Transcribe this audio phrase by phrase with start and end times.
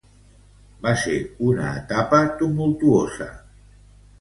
[0.85, 1.17] Va ser
[1.49, 3.29] una etapa tumultuosa.